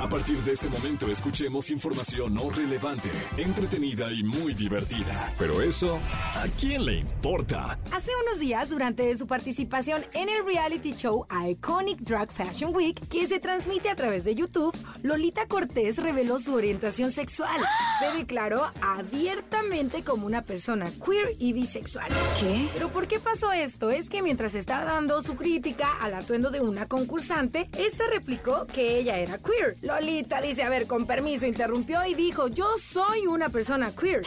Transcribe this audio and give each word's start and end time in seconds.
A 0.00 0.08
partir 0.08 0.36
de 0.38 0.52
este 0.52 0.68
momento 0.68 1.08
escuchemos 1.08 1.70
información 1.70 2.34
no 2.34 2.50
relevante, 2.50 3.10
entretenida 3.36 4.12
y 4.12 4.22
muy 4.22 4.52
divertida. 4.52 5.32
Pero 5.38 5.62
eso, 5.62 5.98
¿a 6.34 6.46
quién 6.60 6.84
le 6.84 6.96
importa? 6.96 7.78
Hace 7.92 8.10
unos 8.26 8.40
días, 8.40 8.68
durante 8.68 9.16
su 9.16 9.26
participación 9.26 10.04
en 10.12 10.28
el 10.28 10.44
reality 10.44 10.92
show 10.92 11.26
Iconic 11.48 12.00
Drag 12.00 12.30
Fashion 12.32 12.74
Week, 12.74 13.00
que 13.08 13.26
se 13.26 13.38
transmite 13.38 13.88
a 13.88 13.94
través 13.94 14.24
de 14.24 14.34
YouTube, 14.34 14.76
Lolita 15.02 15.46
Cortés 15.46 15.96
reveló 15.96 16.38
su 16.38 16.52
orientación 16.54 17.12
sexual. 17.12 17.60
Se 18.00 18.18
declaró 18.18 18.70
abiertamente 18.82 20.02
como 20.02 20.26
una 20.26 20.42
persona 20.42 20.86
queer 21.04 21.36
y 21.38 21.52
bisexual. 21.52 22.08
¿Qué? 22.40 22.68
¿Pero 22.74 22.88
por 22.88 23.06
qué 23.06 23.20
pasó 23.20 23.52
esto? 23.52 23.90
Es 23.90 24.10
que 24.10 24.22
mientras 24.22 24.54
estaba 24.54 24.84
dando 24.84 25.22
su 25.22 25.36
crítica 25.36 25.96
al 26.00 26.14
atuendo 26.14 26.50
de 26.50 26.60
una 26.60 26.88
concursante, 26.88 27.70
esta 27.78 28.04
replicó 28.08 28.66
que 28.66 28.98
ella 28.98 29.18
era 29.18 29.38
queer. 29.38 29.76
Lolita 29.84 30.40
dice, 30.40 30.62
a 30.62 30.70
ver, 30.70 30.86
con 30.86 31.06
permiso, 31.06 31.46
interrumpió 31.46 32.04
y 32.06 32.14
dijo, 32.14 32.48
yo 32.48 32.66
soy 32.78 33.26
una 33.26 33.50
persona 33.50 33.92
queer. 33.94 34.22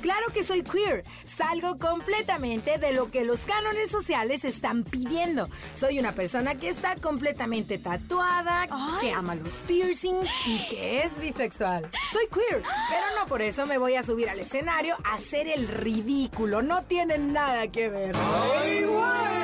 Claro 0.00 0.26
que 0.32 0.42
soy 0.42 0.62
queer. 0.62 1.04
Salgo 1.24 1.78
completamente 1.78 2.78
de 2.78 2.92
lo 2.92 3.10
que 3.10 3.24
los 3.24 3.44
cánones 3.44 3.90
sociales 3.90 4.44
están 4.44 4.84
pidiendo. 4.84 5.48
Soy 5.74 5.98
una 5.98 6.12
persona 6.12 6.54
que 6.54 6.70
está 6.70 6.96
completamente 6.96 7.76
tatuada, 7.76 8.66
que 9.00 9.12
ama 9.12 9.34
los 9.34 9.52
piercings 9.66 10.30
y 10.46 10.66
que 10.68 11.02
es 11.02 11.20
bisexual. 11.20 11.90
Soy 12.10 12.26
queer, 12.28 12.62
pero 12.88 13.20
no 13.20 13.26
por 13.26 13.42
eso 13.42 13.66
me 13.66 13.76
voy 13.76 13.96
a 13.96 14.02
subir 14.02 14.30
al 14.30 14.40
escenario 14.40 14.96
a 15.04 15.14
hacer 15.14 15.46
el 15.46 15.68
ridículo. 15.68 16.62
No 16.62 16.84
tiene 16.84 17.18
nada 17.18 17.68
que 17.68 17.90
ver. 17.90 18.14
Fuertes 18.14 19.41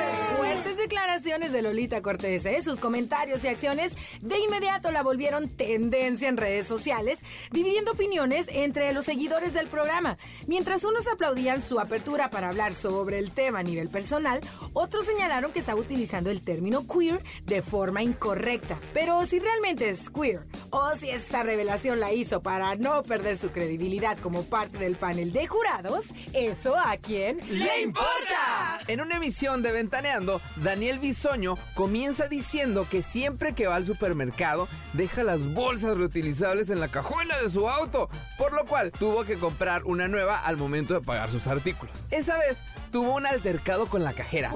declaraciones 0.89 1.51
de 1.51 1.61
Lolita 1.61 2.01
Cortés, 2.01 2.47
¿eh? 2.47 2.63
sus 2.63 2.79
comentarios 2.79 3.43
y 3.43 3.47
acciones 3.47 3.93
de 4.21 4.39
inmediato 4.39 4.89
la 4.89 5.03
volvieron 5.03 5.47
tendencia 5.47 6.27
en 6.27 6.35
redes 6.35 6.65
sociales, 6.65 7.19
dividiendo 7.51 7.91
opiniones 7.91 8.47
entre 8.49 8.91
los 8.91 9.05
seguidores 9.05 9.53
del 9.53 9.67
programa. 9.67 10.17
Mientras 10.47 10.83
unos 10.83 11.07
aplaudían 11.07 11.61
su 11.61 11.79
apertura 11.79 12.31
para 12.31 12.49
hablar 12.49 12.73
sobre 12.73 13.19
el 13.19 13.29
tema 13.29 13.59
a 13.59 13.63
nivel 13.63 13.89
personal, 13.89 14.41
otros 14.73 15.05
señalaron 15.05 15.51
que 15.51 15.59
estaba 15.59 15.79
utilizando 15.79 16.31
el 16.31 16.41
término 16.41 16.87
queer 16.87 17.23
de 17.45 17.61
forma 17.61 18.01
incorrecta. 18.01 18.79
Pero 18.91 19.23
si 19.27 19.37
realmente 19.37 19.89
es 19.89 20.09
queer, 20.09 20.47
o 20.71 20.95
si 20.95 21.11
esta 21.11 21.43
revelación 21.43 21.99
la 21.99 22.13
hizo 22.13 22.41
para 22.41 22.75
no 22.77 23.03
perder 23.03 23.37
su 23.37 23.51
credibilidad 23.51 24.17
como 24.17 24.41
parte 24.41 24.79
del 24.79 24.95
panel 24.95 25.33
de 25.33 25.45
jurados, 25.45 26.05
¿eso 26.33 26.75
a 26.75 26.97
quién 26.97 27.37
le 27.47 27.81
importa? 27.81 28.48
En 28.89 29.01
una 29.01 29.17
emisión 29.17 29.61
de 29.61 29.71
Ventaneando, 29.71 30.41
Daniel 30.55 30.97
Bisoño 30.97 31.59
comienza 31.75 32.27
diciendo 32.27 32.87
que 32.89 33.03
siempre 33.03 33.53
que 33.53 33.67
va 33.67 33.75
al 33.75 33.85
supermercado 33.85 34.67
deja 34.93 35.21
las 35.21 35.53
bolsas 35.53 35.95
reutilizables 35.95 36.71
en 36.71 36.79
la 36.79 36.87
cajuela 36.87 37.39
de 37.39 37.49
su 37.49 37.69
auto, 37.69 38.09
por 38.35 38.51
lo 38.51 38.65
cual 38.65 38.91
tuvo 38.91 39.25
que 39.25 39.37
comprar 39.37 39.83
una 39.83 40.07
nueva 40.07 40.43
al 40.43 40.57
momento 40.57 40.95
de 40.95 41.01
pagar 41.01 41.29
sus 41.29 41.45
artículos. 41.45 42.03
Esa 42.09 42.39
vez 42.39 42.57
tuvo 42.91 43.13
un 43.13 43.27
altercado 43.27 43.85
con 43.85 44.03
la 44.03 44.11
cajera. 44.11 44.49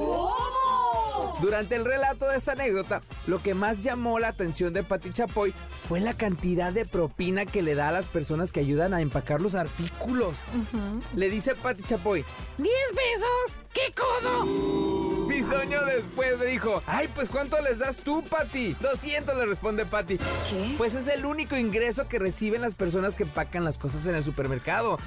Durante 1.42 1.76
el 1.76 1.86
relato 1.86 2.28
de 2.28 2.38
esta 2.38 2.54
anécdota, 2.54 3.02
lo 3.28 3.40
que 3.40 3.54
más 3.54 3.84
llamó 3.84 4.20
la 4.20 4.30
atención 4.30 4.74
de 4.74 4.84
Pati 4.84 5.12
Chapoy 5.12 5.54
fue 5.88 6.00
la 6.00 6.14
cantidad 6.14 6.72
de 6.72 6.86
propina 6.86 7.46
que 7.46 7.62
le 7.62 7.76
da 7.76 7.90
a 7.90 7.92
las 7.92 8.08
personas 8.08 8.52
que 8.52 8.60
ayudan 8.60 8.94
a 8.94 9.02
empacar 9.02 9.42
los 9.42 9.56
artículos. 9.56 10.38
Le 11.16 11.30
dice 11.30 11.56
Pati 11.56 11.84
Chapoy, 11.84 12.24
¡10 12.58 12.58
pesos! 12.58 13.58
¡Qué 13.74 13.94
codo! 13.94 15.03
Bisoño 15.34 15.84
después 15.86 16.38
le 16.38 16.46
dijo, 16.46 16.84
ay, 16.86 17.10
pues 17.16 17.28
¿cuánto 17.28 17.60
les 17.60 17.80
das 17.80 17.98
tú, 17.98 18.24
Pati? 18.24 18.76
200 18.80 19.36
le 19.36 19.48
responde 19.48 19.84
Pati. 19.84 20.18
¿Qué? 20.18 20.76
Pues 20.78 20.94
es 20.94 21.08
el 21.08 21.26
único 21.26 21.58
ingreso 21.58 22.08
que 22.08 22.20
reciben 22.20 22.62
las 22.62 22.76
personas 22.76 23.16
que 23.16 23.24
empacan 23.24 23.64
las 23.64 23.80
cosas 23.80 24.06
en 24.06 24.14
el 24.14 24.24
supermercado. 24.24 25.00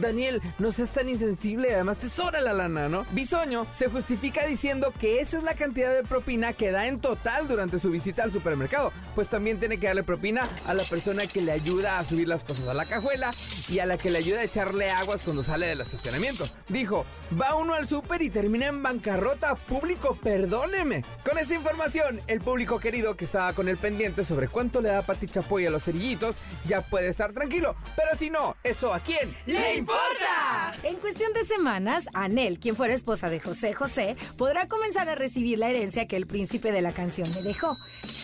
Daniel, 0.00 0.40
no 0.58 0.72
seas 0.72 0.90
tan 0.92 1.10
insensible, 1.10 1.74
además 1.74 1.98
te 1.98 2.08
sobra 2.08 2.40
la 2.40 2.54
lana, 2.54 2.88
¿no? 2.88 3.02
Bisoño 3.12 3.66
se 3.76 3.90
justifica 3.90 4.46
diciendo 4.46 4.92
que 4.98 5.20
esa 5.20 5.36
es 5.36 5.42
la 5.42 5.52
cantidad 5.52 5.94
de 5.94 6.02
propina 6.02 6.54
que 6.54 6.70
da 6.70 6.86
en 6.86 6.98
total 6.98 7.46
durante 7.46 7.78
su 7.78 7.90
visita 7.90 8.22
al 8.22 8.32
supermercado, 8.32 8.90
pues 9.14 9.28
también 9.28 9.58
tiene 9.58 9.78
que 9.78 9.86
darle 9.86 10.02
propina 10.02 10.48
a 10.66 10.72
la 10.72 10.84
persona 10.84 11.26
que 11.26 11.42
le 11.42 11.52
ayuda 11.52 11.98
a 11.98 12.04
subir 12.04 12.26
las 12.26 12.42
cosas 12.42 12.68
a 12.68 12.74
la 12.74 12.86
cajuela 12.86 13.32
y 13.68 13.80
a 13.80 13.86
la 13.86 13.98
que 13.98 14.08
le 14.08 14.18
ayuda 14.18 14.40
a 14.40 14.44
echarle 14.44 14.90
aguas 14.90 15.20
cuando 15.22 15.42
sale 15.42 15.66
del 15.66 15.82
estacionamiento. 15.82 16.48
Dijo, 16.68 17.04
va 17.40 17.54
uno 17.54 17.74
al 17.74 17.86
súper 17.86 18.22
y 18.22 18.30
termina 18.30 18.66
en 18.66 18.82
bancarrota. 18.82 19.54
Público, 19.74 20.16
perdóneme. 20.22 21.02
Con 21.28 21.36
esta 21.36 21.52
información, 21.56 22.20
el 22.28 22.40
público 22.40 22.78
querido 22.78 23.16
que 23.16 23.24
estaba 23.24 23.52
con 23.54 23.68
el 23.68 23.76
pendiente 23.76 24.22
sobre 24.22 24.46
cuánto 24.46 24.80
le 24.80 24.90
da 24.90 25.02
Pati 25.02 25.26
Chapoy 25.26 25.66
a 25.66 25.70
los 25.70 25.82
cerillitos 25.82 26.36
ya 26.64 26.80
puede 26.80 27.08
estar 27.08 27.32
tranquilo. 27.32 27.74
Pero 27.96 28.16
si 28.16 28.30
no, 28.30 28.54
¿eso 28.62 28.94
a 28.94 29.00
quién 29.00 29.36
le 29.46 29.74
importa? 29.74 30.76
En 30.84 30.94
cuestión 31.00 31.32
de 31.32 31.42
semanas, 31.42 32.04
Anel, 32.14 32.60
quien 32.60 32.76
fuera 32.76 32.94
esposa 32.94 33.28
de 33.28 33.40
José 33.40 33.72
José, 33.72 34.14
podrá 34.36 34.68
comenzar 34.68 35.08
a 35.08 35.16
recibir 35.16 35.58
la 35.58 35.70
herencia 35.70 36.06
que 36.06 36.14
el 36.14 36.28
príncipe 36.28 36.70
de 36.70 36.80
la 36.80 36.92
canción 36.92 37.28
le 37.32 37.42
dejó. 37.42 37.76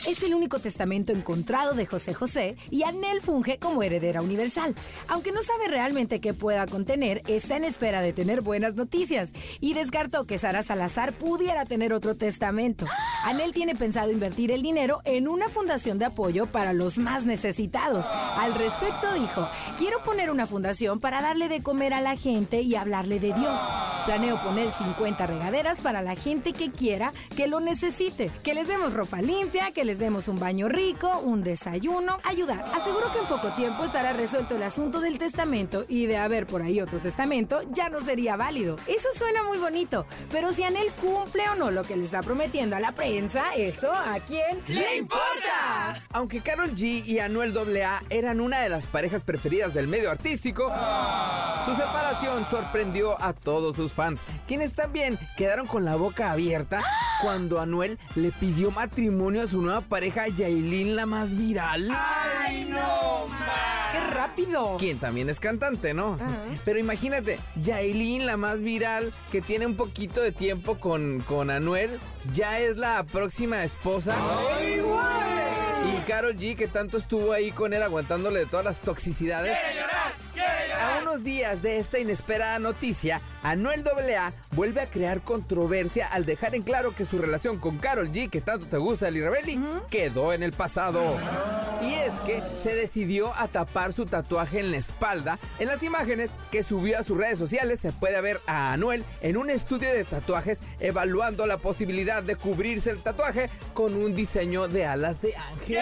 Es 0.06 0.22
el 0.22 0.34
único 0.34 0.61
testamento 0.61 1.12
encontrado 1.12 1.75
de 1.75 1.84
José 1.84 2.15
José 2.15 2.56
y 2.71 2.84
Anel 2.84 3.22
funge 3.22 3.59
como 3.59 3.82
heredera 3.82 4.22
universal. 4.22 4.77
Aunque 5.09 5.32
no 5.32 5.43
sabe 5.43 5.67
realmente 5.67 6.21
qué 6.21 6.32
pueda 6.32 6.67
contener, 6.67 7.22
está 7.27 7.56
en 7.56 7.65
espera 7.65 8.03
de 8.03 8.12
tener 8.12 8.41
buenas 8.41 8.77
noticias 8.77 9.32
y 9.59 9.75
descartó 9.75 10.27
que 10.27 10.38
Sara 10.38 10.62
Salazar 10.62 11.12
pudiera 11.40 11.64
tener 11.64 11.94
otro 11.94 12.18
testamento. 12.18 12.84
Anel 13.24 13.52
tiene 13.52 13.74
pensado 13.74 14.10
invertir 14.10 14.50
el 14.50 14.60
dinero 14.60 15.00
en 15.04 15.26
una 15.26 15.48
fundación 15.48 15.98
de 15.98 16.04
apoyo 16.04 16.44
para 16.44 16.74
los 16.74 16.98
más 16.98 17.24
necesitados. 17.24 18.04
Al 18.10 18.54
respecto 18.54 19.14
dijo, 19.14 19.48
quiero 19.78 20.02
poner 20.02 20.30
una 20.30 20.44
fundación 20.44 21.00
para 21.00 21.22
darle 21.22 21.48
de 21.48 21.62
comer 21.62 21.94
a 21.94 22.02
la 22.02 22.14
gente 22.16 22.60
y 22.60 22.74
hablarle 22.74 23.20
de 23.20 23.32
Dios. 23.32 23.58
Planeo 24.04 24.42
poner 24.42 24.70
50 24.70 25.26
regaderas 25.26 25.80
para 25.80 26.02
la 26.02 26.14
gente 26.14 26.52
que 26.52 26.70
quiera 26.70 27.12
que 27.36 27.46
lo 27.46 27.60
necesite. 27.60 28.30
Que 28.42 28.54
les 28.54 28.68
demos 28.68 28.92
ropa 28.92 29.22
limpia, 29.22 29.70
que 29.72 29.84
les 29.84 29.98
demos 29.98 30.28
un 30.28 30.38
baño 30.38 30.68
rico, 30.68 31.20
un 31.20 31.42
desayuno, 31.42 32.18
ayudar. 32.24 32.64
Aseguro 32.74 33.12
que 33.12 33.18
en 33.18 33.26
poco 33.26 33.48
tiempo 33.54 33.84
estará 33.84 34.12
resuelto 34.12 34.56
el 34.56 34.62
asunto 34.62 35.00
del 35.00 35.18
testamento 35.18 35.84
y 35.88 36.06
de 36.06 36.18
haber 36.18 36.46
por 36.46 36.60
ahí 36.62 36.80
otro 36.80 36.98
testamento 36.98 37.60
ya 37.72 37.88
no 37.88 38.00
sería 38.00 38.36
válido. 38.36 38.76
Eso 38.86 39.08
suena 39.16 39.42
muy 39.44 39.58
bonito, 39.58 40.06
pero 40.30 40.52
si 40.52 40.64
Anel 40.64 40.90
cumple 41.30 41.48
o 41.48 41.54
no 41.54 41.70
lo 41.70 41.84
que 41.84 41.96
le 41.96 42.04
está 42.04 42.22
prometiendo 42.22 42.74
a 42.74 42.80
la 42.80 42.92
prensa, 42.92 43.54
eso 43.56 43.92
a 43.92 44.18
quién 44.26 44.62
¡Le 44.66 44.96
importa! 44.96 46.02
Aunque 46.12 46.41
Carol 46.41 46.74
G 46.74 47.04
y 47.06 47.20
Anuel 47.20 47.56
AA 47.56 48.00
eran 48.10 48.41
una 48.41 48.60
de 48.60 48.68
las 48.68 48.86
parejas 48.86 49.22
preferidas 49.22 49.72
del 49.72 49.86
medio 49.86 50.10
artístico, 50.10 50.72
su 51.64 51.76
separación 51.76 52.46
sorprendió 52.50 53.20
a 53.22 53.32
todos 53.32 53.76
sus 53.76 53.92
fans, 53.92 54.20
quienes 54.48 54.74
también 54.74 55.19
quedaron 55.36 55.66
con 55.66 55.84
la 55.84 55.94
boca 55.94 56.32
abierta 56.32 56.82
cuando 57.22 57.60
Anuel 57.60 57.98
le 58.16 58.32
pidió 58.32 58.72
matrimonio 58.72 59.42
a 59.42 59.46
su 59.46 59.62
nueva 59.62 59.82
pareja 59.82 60.26
Yailin, 60.26 60.96
la 60.96 61.06
más 61.06 61.36
viral. 61.36 61.88
¡Ay, 61.92 62.64
no, 62.64 62.76
¡Qué 62.76 63.00
rápido! 64.20 64.76
Quien 64.78 64.98
también 64.98 65.31
es 65.31 65.41
cantante, 65.41 65.94
¿no? 65.94 66.19
Pero 66.64 66.78
imagínate, 66.78 67.38
Yailin, 67.62 68.26
la 68.26 68.36
más 68.36 68.60
viral, 68.62 69.12
que 69.32 69.41
tiene 69.41 69.66
un 69.66 69.76
poquito 69.76 70.20
de 70.20 70.32
tiempo 70.32 70.76
con, 70.78 71.20
con 71.20 71.50
Anuel, 71.50 71.91
ya 72.34 72.58
es 72.58 72.76
la 72.76 73.03
próxima 73.04 73.64
esposa. 73.64 74.14
Y 75.82 76.00
Carol 76.03 76.36
G, 76.36 76.56
que 76.56 76.69
tanto 76.69 76.98
estuvo 76.98 77.32
ahí 77.32 77.50
con 77.50 77.72
él 77.72 77.82
aguantándole 77.82 78.41
de 78.41 78.47
todas 78.47 78.64
las 78.64 78.81
toxicidades. 78.81 79.56
Unos 81.10 81.25
días 81.25 81.60
de 81.60 81.78
esta 81.78 81.98
inesperada 81.98 82.60
noticia, 82.60 83.21
Anuel 83.43 83.82
AA 83.84 84.32
vuelve 84.53 84.81
a 84.81 84.87
crear 84.87 85.23
controversia 85.23 86.06
al 86.06 86.25
dejar 86.25 86.55
en 86.55 86.62
claro 86.62 86.94
que 86.94 87.05
su 87.05 87.19
relación 87.19 87.58
con 87.58 87.79
Carol 87.79 88.12
G, 88.12 88.31
que 88.31 88.40
tanto 88.40 88.67
te 88.67 88.76
gusta, 88.76 89.08
Eli 89.08 89.20
Rebelli, 89.20 89.61
quedó 89.90 90.32
en 90.32 90.44
el 90.44 90.52
pasado. 90.52 91.17
Y 91.82 91.94
es 91.94 92.12
que 92.25 92.44
se 92.56 92.76
decidió 92.76 93.34
a 93.34 93.49
tapar 93.49 93.93
su 93.93 94.06
tatuaje 94.06 94.61
en 94.61 94.70
la 94.70 94.76
espalda. 94.76 95.40
En 95.58 95.67
las 95.67 95.82
imágenes 95.82 96.31
que 96.52 96.62
subió 96.62 96.96
a 96.96 97.02
sus 97.02 97.19
redes 97.19 97.40
sociales 97.40 97.81
se 97.81 97.90
puede 97.90 98.20
ver 98.20 98.40
a 98.46 98.73
Anuel 98.73 99.02
en 99.20 99.37
un 99.37 99.50
estudio 99.50 99.93
de 99.93 100.05
tatuajes 100.05 100.61
evaluando 100.79 101.44
la 101.44 101.56
posibilidad 101.56 102.23
de 102.23 102.37
cubrirse 102.37 102.90
el 102.90 103.02
tatuaje 103.02 103.50
con 103.75 103.94
un 103.94 104.14
diseño 104.14 104.69
de 104.69 104.87
alas 104.87 105.20
de 105.23 105.34
ángel. 105.34 105.79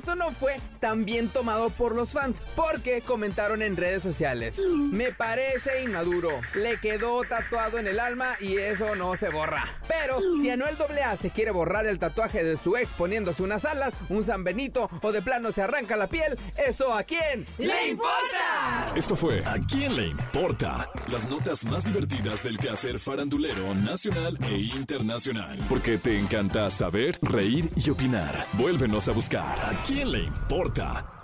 Esto 0.00 0.14
no 0.16 0.30
fue 0.30 0.58
tan 0.78 1.04
bien 1.04 1.28
tomado 1.28 1.68
por 1.68 1.94
los 1.94 2.12
fans, 2.12 2.42
porque 2.56 3.02
comentaron 3.02 3.60
en 3.60 3.76
redes 3.76 4.02
sociales. 4.02 4.58
Me 4.58 5.12
parece 5.12 5.82
inmaduro. 5.82 6.30
Le 6.54 6.78
quedó 6.78 7.22
tatuado 7.24 7.78
en 7.78 7.86
el 7.86 8.00
alma 8.00 8.34
y 8.40 8.56
eso 8.56 8.96
no 8.96 9.14
se 9.14 9.28
borra. 9.28 9.62
Pero 9.88 10.18
si 10.40 10.48
Anuel 10.48 10.78
AA 10.80 11.18
se 11.18 11.28
quiere 11.28 11.50
borrar 11.50 11.84
el 11.84 11.98
tatuaje 11.98 12.42
de 12.42 12.56
su 12.56 12.78
ex 12.78 12.94
poniéndose 12.94 13.42
unas 13.42 13.66
alas, 13.66 13.92
un 14.08 14.24
San 14.24 14.42
Benito 14.42 14.88
o 15.02 15.12
de 15.12 15.20
plano 15.20 15.52
se 15.52 15.60
arranca 15.60 15.98
la 15.98 16.06
piel, 16.06 16.34
¿eso 16.56 16.94
a 16.94 17.02
quién 17.02 17.44
le 17.58 17.88
importa? 17.88 18.94
Esto 18.96 19.14
fue 19.14 19.44
¿A 19.44 19.58
quién 19.58 19.94
le 19.96 20.06
importa? 20.06 20.88
Las 21.12 21.28
notas 21.28 21.66
más 21.66 21.84
divertidas 21.84 22.42
del 22.42 22.58
quehacer 22.58 22.98
farandulero 22.98 23.74
nacional 23.74 24.38
e 24.48 24.60
internacional. 24.60 25.58
Porque 25.68 25.98
te 25.98 26.18
encanta 26.18 26.70
saber, 26.70 27.18
reír 27.20 27.68
y 27.76 27.90
opinar. 27.90 28.46
Vuélvenos 28.54 29.06
a 29.06 29.12
buscar 29.12 29.58
¿A 29.60 29.72
quién 29.90 30.12
le 30.12 30.22
importa? 30.22 31.19